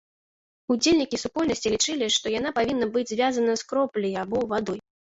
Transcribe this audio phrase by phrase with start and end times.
[0.75, 4.79] Удзельнікі супольнасці лічылі, што яна павінна быць звязана з кропляй або вадой.